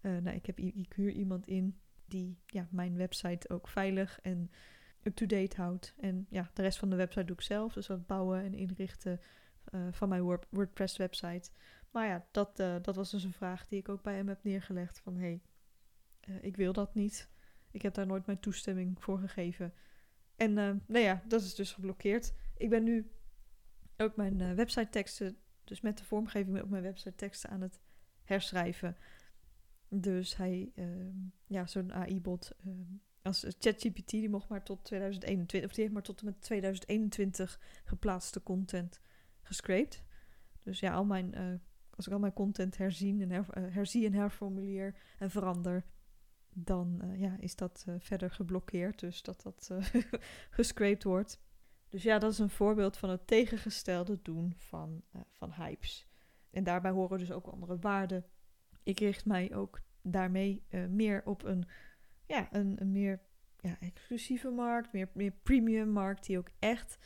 [0.01, 4.51] nou, ik, heb, ik huur iemand in die ja, mijn website ook veilig en
[5.05, 5.93] up-to-date houdt.
[5.97, 7.73] En ja, de rest van de website doe ik zelf.
[7.73, 9.19] Dus dat bouwen en inrichten
[9.71, 11.49] uh, van mijn WordPress website.
[11.91, 14.43] Maar ja, dat, uh, dat was dus een vraag die ik ook bij hem heb
[14.43, 14.99] neergelegd.
[14.99, 15.41] Van hé, hey,
[16.35, 17.29] uh, ik wil dat niet.
[17.71, 19.73] Ik heb daar nooit mijn toestemming voor gegeven.
[20.35, 22.33] En nou ja, dat is dus geblokkeerd.
[22.57, 23.11] Ik ben nu
[23.97, 27.79] ook mijn website teksten, dus met de vormgeving op mijn website teksten aan het
[28.23, 28.97] herschrijven.
[29.87, 31.15] Dus hij, ehm,
[31.47, 36.03] ja, zo'n AI-bot ehm, als ChatGPT, die mocht maar tot 2021, of die heeft maar
[36.03, 39.01] tot en met 2021 geplaatste content
[39.41, 40.03] gescraped.
[40.63, 41.53] Dus ja, al mijn, uh,
[41.89, 45.85] als ik al mijn content herzien en her, uh, herzie en herformuleer en verander,
[46.49, 48.99] dan uh, ja, is dat verder geblokkeerd.
[48.99, 49.71] Dus dat dat
[50.49, 51.43] gescraped wordt.
[51.89, 56.07] Dus ja, dat is een voorbeeld van het tegengestelde doen van, van hypes.
[56.49, 58.25] En daarbij horen dus ook andere waarden.
[58.83, 61.67] Ik richt mij ook daarmee meer op een
[62.27, 63.21] ja, een, een meer
[63.59, 66.97] ja, exclusieve markt, meer, meer premium markt, die ook echt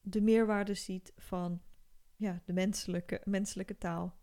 [0.00, 1.62] de meerwaarde ziet van
[2.16, 4.20] ja, de menselijke, menselijke taal.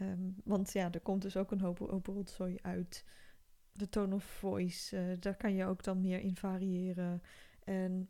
[0.00, 3.04] Um, want ja, er komt dus ook een hoop, hoop rotzooi uit.
[3.72, 7.22] De tone of voice, uh, daar kan je ook dan meer in variëren.
[7.64, 8.08] En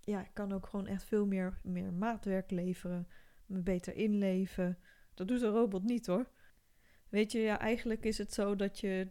[0.00, 3.08] ja, ik kan ook gewoon echt veel meer, meer maatwerk leveren,
[3.46, 4.78] me beter inleven.
[5.14, 6.30] Dat doet een robot niet hoor.
[7.08, 9.08] Weet je, ja, eigenlijk is het zo dat je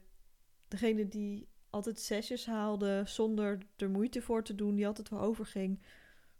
[0.67, 5.81] degene die altijd zesjes haalde zonder er moeite voor te doen, die altijd wel overging.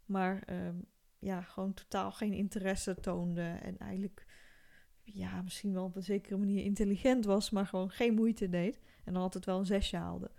[0.06, 0.86] Maar um,
[1.20, 3.42] ja, gewoon totaal geen interesse toonde.
[3.62, 4.26] En eigenlijk,
[5.04, 8.80] ja, misschien wel op een zekere manier intelligent was, maar gewoon geen moeite deed.
[9.04, 10.32] En dan altijd wel een zesje haalde.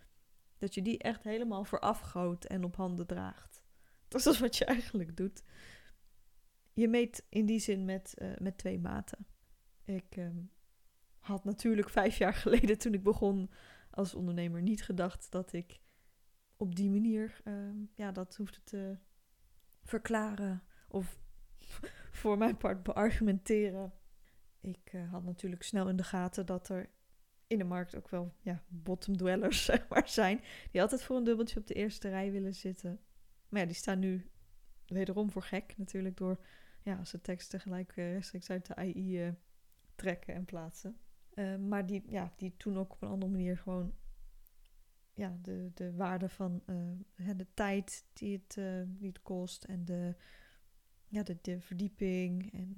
[0.59, 3.63] Dat je die echt helemaal voorafgoot en op handen draagt.
[4.09, 5.43] Dat is wat je eigenlijk doet.
[6.73, 9.27] Je meet in die zin met, uh, met twee maten.
[9.85, 10.51] Ik um,
[11.19, 13.51] had natuurlijk vijf jaar geleden, toen ik begon
[13.95, 15.81] als ondernemer, niet gedacht dat ik
[16.57, 18.99] op die manier um, ja, dat hoefde te
[19.83, 21.19] verklaren of
[22.21, 23.93] voor mijn part beargumenteren.
[24.61, 26.91] Ik uh, had natuurlijk snel in de gaten dat er
[27.47, 30.41] in de markt ook wel ja, bottom dwellers maar, zijn.
[30.71, 33.01] Die altijd voor een dubbeltje op de eerste rij willen zitten.
[33.49, 34.31] Maar ja, die staan nu
[34.87, 36.45] wederom voor gek natuurlijk door
[36.83, 39.33] ja, als ze teksten gelijk uh, rechtstreeks uit de AI uh,
[39.95, 40.99] trekken en plaatsen.
[41.35, 43.94] Uh, maar die, ja, die toen ook op een andere manier gewoon
[45.14, 46.62] ja, de, de waarde van
[47.16, 48.55] de tijd die het,
[48.87, 50.16] die het kost en de,
[51.09, 52.75] ja, de, de verdieping en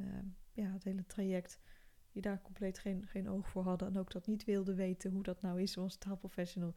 [0.53, 1.59] ja, het hele traject
[2.12, 5.23] die daar compleet geen, geen oog voor hadden en ook dat niet wilden weten hoe
[5.23, 6.75] dat nou is om als taalprofessional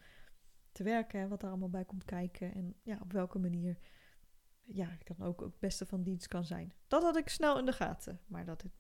[0.72, 3.78] te werken, en wat daar allemaal bij komt kijken en ja, op welke manier
[4.62, 6.74] ja, ik dan ook het beste van dienst kan zijn.
[6.88, 8.20] Dat had ik snel in de gaten.
[8.28, 8.72] Maar dat het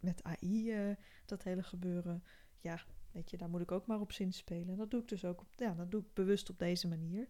[0.00, 2.22] met AI, eh, dat hele gebeuren,
[2.60, 4.68] ja, weet je, daar moet ik ook maar op zin spelen.
[4.68, 7.28] En dat doe ik dus ook, op, ja, dat doe ik bewust op deze manier.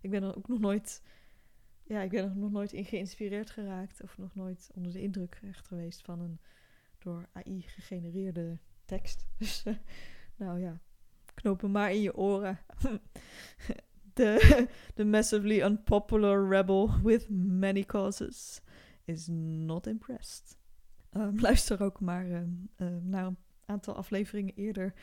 [0.00, 1.02] Ik ben er ook nog nooit,
[1.82, 5.66] ja, ik ben nog nooit in geïnspireerd geraakt of nog nooit onder de indruk echt
[5.66, 6.40] geweest van een
[6.98, 9.26] door AI gegenereerde tekst.
[9.38, 9.74] Dus, uh,
[10.36, 10.80] nou ja,
[11.34, 12.58] knoop hem maar in je oren.
[14.14, 18.60] the, the massively unpopular rebel with many causes
[19.04, 20.56] is not impressed.
[21.12, 24.94] Um, luister ook maar um, um, naar een aantal afleveringen eerder.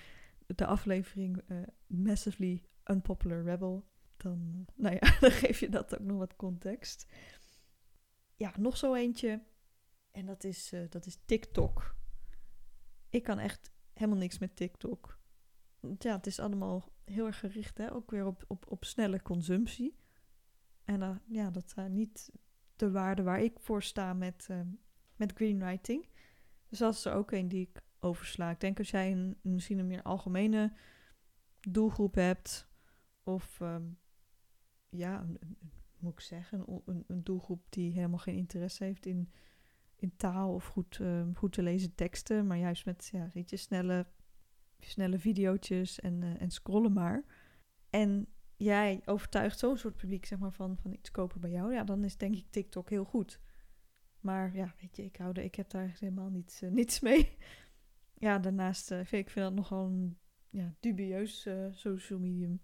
[0.46, 3.90] De aflevering uh, Massively Unpopular Rebel.
[4.18, 7.06] Dan, uh, nou ja, dan geef je dat ook nog wat context.
[8.36, 9.44] Ja, nog zo eentje.
[10.12, 11.96] En dat is, uh, dat is TikTok.
[13.10, 15.20] Ik kan echt helemaal niks met TikTok.
[15.98, 17.94] Ja, het is allemaal heel erg gericht, hè?
[17.94, 19.96] ook weer op, op, op snelle consumptie.
[20.84, 22.32] En ja, dat zijn niet
[22.76, 24.48] de waarden waar ik voor sta met,
[25.16, 26.10] met greenwriting.
[26.68, 28.50] Dus dat is er ook een die ik oversla.
[28.50, 30.74] Ik denk als jij een, misschien een meer algemene
[31.60, 32.68] doelgroep hebt,
[33.24, 33.98] of um,
[34.90, 35.26] ja,
[36.00, 39.32] moet ik zeggen, een, een, doelgroep die helemaal geen interesse heeft in,
[39.96, 44.06] in taal of goed, uh, goed te lezen teksten, maar juist met ja, je, snelle
[44.80, 47.24] snelle video's en, uh, en scrollen maar.
[47.90, 51.84] En jij overtuigt zo'n soort publiek zeg maar, van, van iets kopen bij jou, ja,
[51.84, 53.40] dan is denk ik TikTok heel goed.
[54.20, 57.38] Maar ja, weet je, ik, hou er, ik heb daar helemaal niets, uh, niets mee.
[58.22, 60.18] Ja, daarnaast uh, vind ik vind dat nogal een
[60.50, 62.62] ja, dubieus social medium.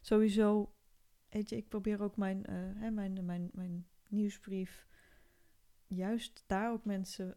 [0.00, 0.74] Sowieso,
[1.28, 4.86] weet je, ik probeer ook mijn, hè, mijn, mijn, mijn nieuwsbrief
[5.86, 7.36] juist daar ook mensen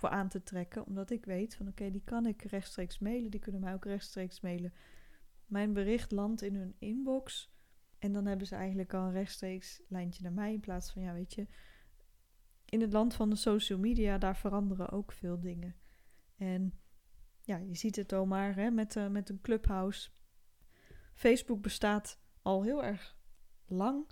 [0.00, 0.86] voor aan te trekken.
[0.86, 3.30] Omdat ik weet van oké, die kan ik rechtstreeks mailen.
[3.30, 4.72] Die kunnen mij ook rechtstreeks mailen.
[5.46, 7.52] Mijn bericht landt in hun inbox.
[7.98, 10.52] En dan hebben ze eigenlijk al een rechtstreeks lijntje naar mij.
[10.52, 11.46] In plaats van ja, weet je.
[12.64, 15.74] In het land van de social media, daar veranderen ook veel dingen.
[16.40, 16.78] En
[17.42, 20.10] ja, je ziet het al maar hè, met, uh, met een clubhouse.
[21.14, 23.16] Facebook bestaat al heel erg
[23.66, 24.06] lang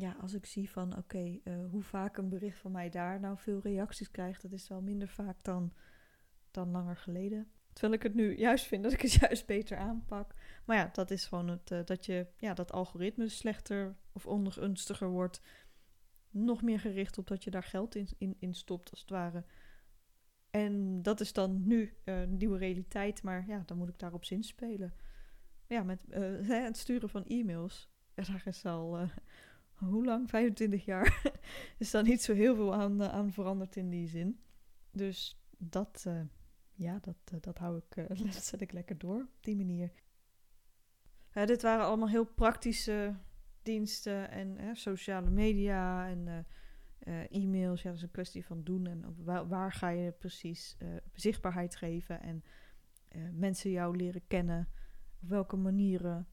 [0.00, 3.38] ja, als ik zie van oké, eh, hoe vaak een bericht van mij daar nou
[3.38, 5.72] veel reacties krijgt, dat is wel minder vaak dan,
[6.50, 7.50] dan langer geleden.
[7.72, 10.34] Terwijl ik het nu juist vind dat ik het juist beter aanpak.
[10.64, 15.08] Maar ja, dat is gewoon het, uh, dat je ja, dat algoritme slechter of ongunstiger
[15.08, 15.40] wordt.
[16.30, 19.44] Nog meer gericht op dat je daar geld in, in, in stopt, als het ware.
[20.50, 24.24] En dat is dan nu uh, een nieuwe realiteit, maar ja, dan moet ik daarop
[24.24, 24.94] zinspelen.
[25.66, 26.04] Ja, met
[26.46, 27.90] het sturen van e-mails.
[28.14, 29.08] Ja, daar is al
[29.74, 30.28] hoe lang?
[30.30, 31.22] 25 jaar.
[31.78, 34.40] is daar niet zo heel veel aan, aan veranderd in die zin.
[34.90, 36.06] Dus dat,
[36.72, 39.92] ja, dat, dat hou ik, dat zet ik lekker door op die manier.
[41.32, 43.14] dit waren allemaal heel praktische
[43.62, 46.46] diensten en sociale media en
[47.30, 47.82] e-mails.
[47.82, 50.76] Ja, dat is een kwestie van doen en waar, waar ga je precies
[51.12, 52.44] zichtbaarheid geven en
[53.32, 54.68] mensen jou leren kennen.
[55.22, 56.26] Op welke manieren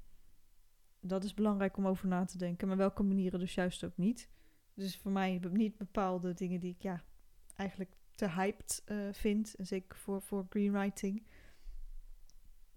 [1.07, 2.67] dat is belangrijk om over na te denken.
[2.67, 4.29] Maar welke manieren dus juist ook niet.
[4.73, 7.03] Dus voor mij niet bepaalde dingen die ik ja,
[7.55, 9.55] eigenlijk te hyped vind.
[9.55, 11.27] En zeker voor, voor greenwriting.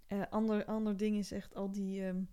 [0.08, 2.28] Uh, ander, ander ding is echt al die, um,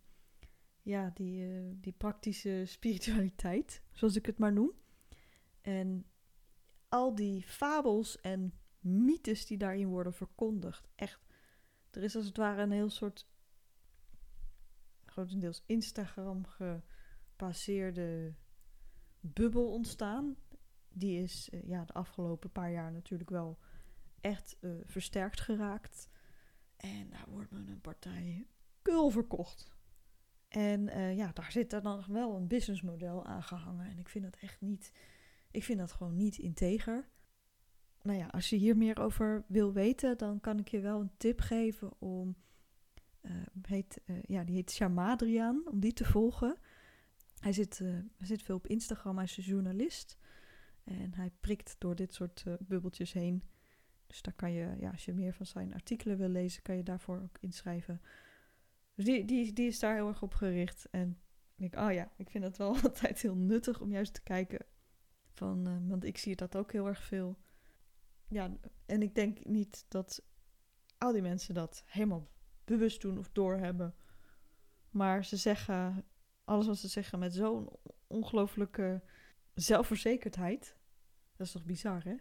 [0.82, 4.72] ja, die, die praktische spiritualiteit, zoals ik het maar noem.
[5.66, 6.06] En
[6.90, 10.90] al die fabels en mythes die daarin worden verkondigd.
[10.96, 11.26] Echt,
[11.92, 13.28] er is als het ware een heel soort
[15.06, 18.36] grotendeels Instagram gebaseerde
[19.20, 20.36] bubbel ontstaan.
[20.90, 23.60] die is eh, ja, de afgelopen paar jaar natuurlijk wel
[24.22, 26.10] echt uh, versterkt geraakt.
[26.76, 28.48] En daar wordt me een partij
[28.82, 29.74] kul verkocht.
[30.48, 33.86] En uh, ja, daar zit dan wel een businessmodel aan gehangen.
[33.86, 34.92] En ik vind dat echt niet.
[35.56, 37.10] Ik vind dat gewoon niet integer.
[38.02, 41.12] Nou ja, als je hier meer over wil weten, dan kan ik je wel een
[41.18, 42.36] tip geven om.
[43.22, 46.58] Uh, heet, uh, ja, die heet Shamadriaan, om die te volgen.
[47.40, 47.78] Hij zit,
[48.18, 50.18] hij zit veel op Instagram, hij is een journalist.
[50.84, 53.44] En hij prikt door dit soort bubbeltjes heen.
[54.08, 56.84] Dus daar kan je, ja, als je meer van zijn artikelen wil lezen, kan je
[56.84, 58.02] daarvoor ook inschrijven.
[58.96, 60.88] Dus die, die, die is daar heel erg op gericht.
[60.92, 61.18] En
[61.56, 64.66] ik denk, oh ja, ik vind het wel altijd heel nuttig om juist te kijken.
[65.36, 67.38] Van, uh, want ik zie dat ook heel erg veel.
[68.28, 70.24] Ja, en ik denk niet dat
[70.98, 72.28] al die mensen dat helemaal
[72.66, 73.96] bewust doen of doorhebben.
[74.90, 76.06] Maar ze zeggen
[76.44, 77.70] alles wat ze zeggen met zo'n
[78.08, 79.04] ongelooflijke
[79.54, 80.78] zelfverzekerdheid.
[81.36, 82.16] Dat is toch bizar, hè?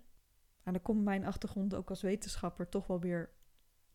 [0.63, 3.31] En dan komt mijn achtergrond ook als wetenschapper toch wel weer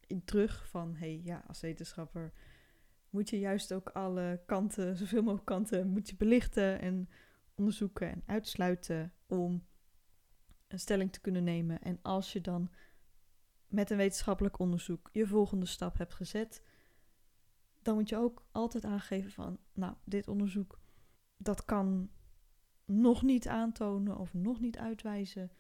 [0.08, 0.96] in terug van...
[0.96, 2.34] hé, hey, ja, als wetenschapper
[3.10, 7.10] moet je juist ook alle kanten, zoveel mogelijk kanten, moet je belichten en
[7.60, 9.68] onderzoeken en uitsluiten om
[10.68, 11.82] een stelling te kunnen nemen.
[11.82, 12.72] En als je dan
[13.68, 16.64] met een wetenschappelijk onderzoek je volgende stap hebt gezet,
[17.82, 20.80] dan moet je ook altijd aangeven van, nou, dit onderzoek,
[21.38, 22.10] dat kan
[22.86, 25.52] nog niet aantonen of nog niet uitwijzen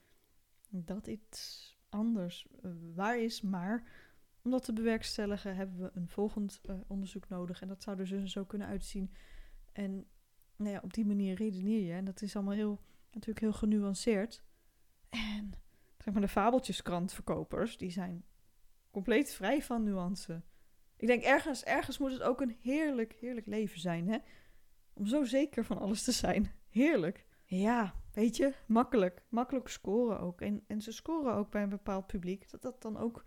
[0.70, 3.84] dat iets anders uh, waar is, maar
[4.42, 7.62] om dat te bewerkstelligen hebben we een volgend uh, onderzoek nodig.
[7.62, 9.14] En dat zou er dus zo kunnen uitzien.
[9.72, 10.08] En
[10.60, 11.94] nou ja, op die manier redeneer je.
[11.94, 12.80] En dat is allemaal heel,
[13.12, 14.44] natuurlijk heel genuanceerd.
[15.10, 15.52] En
[15.98, 18.26] zeg maar de fabeltjeskrantverkopers, die zijn
[18.92, 20.42] compleet vrij van nuance.
[20.98, 24.18] Ik denk ergens, ergens moet het ook een heerlijk, heerlijk leven zijn, hè?
[24.94, 26.52] Om zo zeker van alles te zijn.
[26.70, 27.26] Heerlijk.
[27.46, 29.24] Ja, weet je, makkelijk.
[29.30, 30.42] Makkelijk scoren ook.
[30.42, 32.50] En, en ze scoren ook bij een bepaald publiek.
[32.50, 33.24] Dat dat dan ook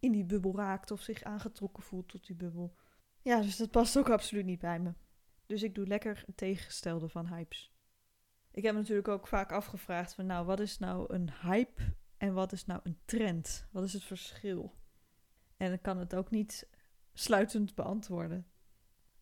[0.00, 2.74] in die bubbel raakt of zich aangetrokken voelt tot die bubbel.
[3.22, 4.92] Ja, dus dat past ook absoluut niet bij me.
[5.48, 7.72] Dus ik doe lekker het tegengestelde van hypes.
[8.50, 11.82] Ik heb me natuurlijk ook vaak afgevraagd van nou, wat is nou een hype
[12.16, 13.68] en wat is nou een trend?
[13.70, 14.74] Wat is het verschil?
[15.56, 16.68] En ik kan het ook niet
[17.12, 18.46] sluitend beantwoorden.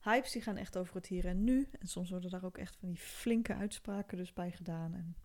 [0.00, 1.68] Hypes die gaan echt over het hier en nu.
[1.78, 4.94] En soms worden daar ook echt van die flinke uitspraken dus bij gedaan.
[4.94, 5.16] En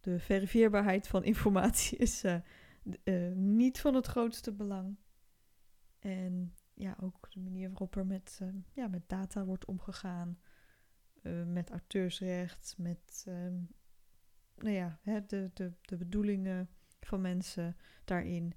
[0.00, 2.36] de verifieerbaarheid van informatie is uh,
[3.04, 4.96] uh, niet van het grootste belang.
[5.98, 10.38] En ja, ook de manier waarop er met, uh, ja, met data wordt omgegaan.
[11.22, 13.34] Uh, met auteursrecht, met uh,
[14.56, 16.68] nou ja, hè, de, de, de bedoelingen
[17.00, 18.54] van mensen daarin.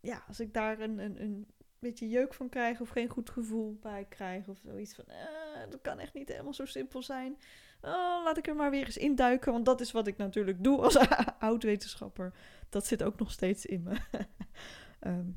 [0.00, 1.46] Ja, als ik daar een, een, een
[1.78, 5.04] beetje jeuk van krijg of geen goed gevoel bij krijg of zoiets van,
[5.70, 7.32] dat kan echt niet helemaal zo simpel zijn.
[7.80, 10.82] Oh, laat ik er maar weer eens induiken, want dat is wat ik natuurlijk doe
[10.82, 10.96] als
[11.38, 12.34] oud-wetenschapper
[12.68, 13.96] dat zit ook nog steeds in me.
[15.00, 15.30] Ehm,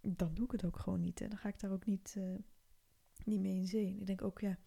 [0.00, 1.20] dan doe ik het ook gewoon niet.
[1.20, 2.38] En dan ga ik daar ook niet, uh,
[3.24, 3.96] niet mee in zee.
[3.98, 4.58] Ik denk ook, ja,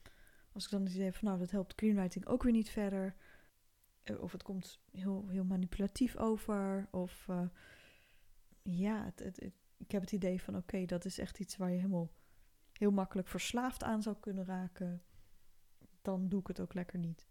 [0.52, 3.16] als ik dan eens even van nou, dat helpt screenwriting ook weer niet verder.
[4.04, 6.88] Eh, of het komt heel, heel manipulatief over.
[6.92, 7.48] Of uh,
[8.62, 11.76] ja, het, het, ik heb het idee van oké, dat is echt iets waar je
[11.76, 12.12] helemaal
[12.74, 15.04] heel makkelijk verslaafd aan zou kunnen raken.
[16.02, 17.28] Dan doe ik het ook lekker niet.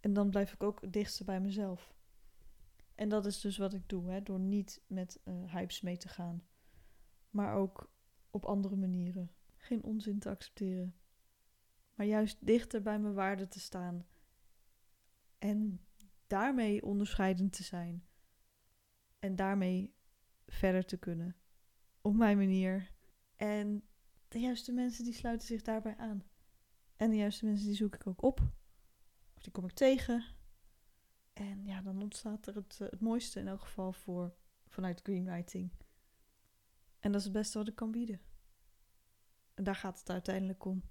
[0.00, 1.94] En dan blijf ik ook het dichtste bij mezelf.
[2.94, 6.42] En dat is dus wat ik doe, hè, door niet met hypes mee te gaan.
[7.32, 7.90] Maar ook
[8.30, 9.30] op andere manieren.
[9.56, 10.94] Geen onzin te accepteren.
[11.94, 14.06] Maar juist dichter bij mijn waarden te staan.
[15.38, 15.80] En
[16.26, 18.06] daarmee onderscheidend te zijn.
[19.18, 19.94] En daarmee
[20.46, 21.36] verder te kunnen.
[22.00, 22.92] Op mijn manier.
[23.36, 23.84] En
[24.28, 26.24] de juiste mensen die sluiten zich daarbij aan.
[26.96, 28.40] En de juiste mensen die zoek ik ook op.
[29.34, 30.24] Of die kom ik tegen.
[31.32, 34.34] En ja, dan ontstaat er het, eh, het mooiste in elk geval voor
[34.68, 35.70] vanuit greenwriting.
[37.02, 38.20] En dat is het beste wat ik kan bieden.
[39.54, 40.82] En daar gaat het uiteindelijk om.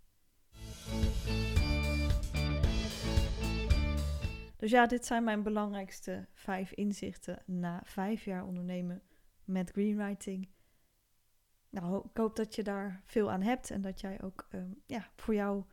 [4.57, 9.01] Dus ja, dit zijn mijn belangrijkste vijf inzichten na vijf jaar ondernemen
[9.43, 10.49] met greenwriting.
[11.69, 15.11] Nou, ik hoop dat je daar veel aan hebt en dat jij ook um, ja,
[15.15, 15.63] voor jou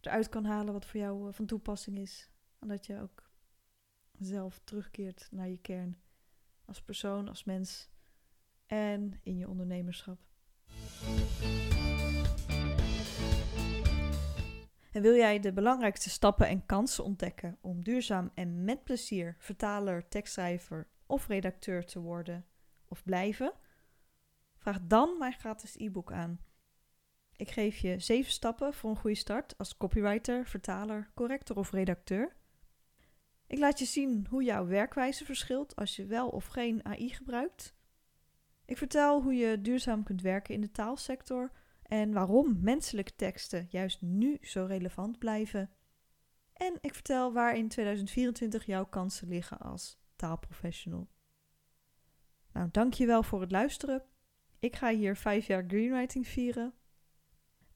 [0.00, 2.30] eruit kan halen wat voor jou uh, van toepassing is.
[2.58, 3.30] En dat je ook
[4.18, 6.00] zelf terugkeert naar je kern.
[6.64, 7.91] Als persoon, als mens
[8.72, 10.18] en in je ondernemerschap.
[14.92, 20.08] En wil jij de belangrijkste stappen en kansen ontdekken om duurzaam en met plezier vertaler,
[20.08, 22.46] tekstschrijver of redacteur te worden
[22.88, 23.52] of blijven?
[24.56, 26.40] Vraag dan mijn gratis e-book aan.
[27.36, 32.36] Ik geef je zeven stappen voor een goede start als copywriter, vertaler, corrector of redacteur
[33.46, 37.80] Ik laat je zien hoe jouw werkwijze verschilt als je wel of geen AI gebruikt.
[38.64, 41.52] Ik vertel hoe je duurzaam kunt werken in de taalsector
[41.82, 45.70] en waarom menselijke teksten juist nu zo relevant blijven.
[46.52, 51.08] En ik vertel waar in 2024 jouw kansen liggen als taalprofessional.
[52.52, 54.02] Nou, dankjewel voor het luisteren.
[54.58, 56.74] Ik ga hier vijf jaar greenwriting vieren.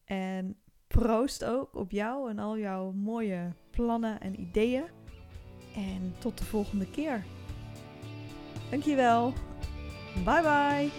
[0.04, 4.84] En proost ook op jou en al jouw mooie plannen en ideeën.
[5.74, 7.24] En tot de volgende keer.
[8.70, 9.32] Dankjewel.
[10.24, 10.90] Bye bye.